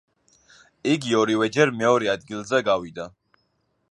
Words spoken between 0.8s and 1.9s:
იგი ორივეჯერ